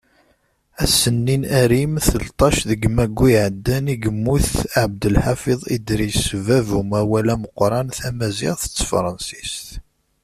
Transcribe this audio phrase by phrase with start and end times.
[0.83, 7.87] Ass-nni n arim, telṭac deg maggu iɛeddan, i yemmut Abdelḥafiḍ Idres bab n umawal ameqqran
[7.97, 9.67] tamaziɣt d tefrensist.